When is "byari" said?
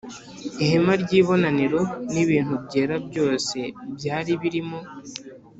3.95-4.31